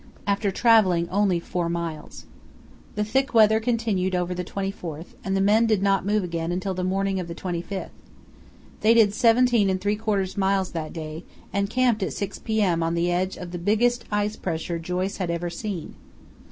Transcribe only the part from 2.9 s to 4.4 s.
The thick weather continued over